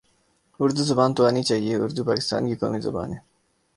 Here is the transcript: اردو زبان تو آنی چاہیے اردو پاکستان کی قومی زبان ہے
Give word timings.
اردو 0.59 0.83
زبان 0.89 1.09
تو 1.15 1.21
آنی 1.27 1.43
چاہیے 1.49 1.73
اردو 1.83 2.01
پاکستان 2.09 2.41
کی 2.47 2.55
قومی 2.61 2.79
زبان 2.87 3.09
ہے 3.13 3.19